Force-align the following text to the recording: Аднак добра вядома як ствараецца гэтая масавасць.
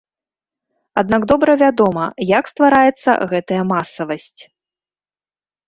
Аднак 1.01 1.21
добра 1.31 1.51
вядома 1.63 2.05
як 2.39 2.51
ствараецца 2.53 3.11
гэтая 3.35 3.63
масавасць. 3.75 4.41